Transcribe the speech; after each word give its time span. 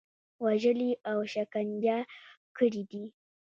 وژلي 0.43 0.91
او 1.11 1.19
شکنجه 1.33 1.97
کړي 2.57 2.83
دي. 2.91 3.05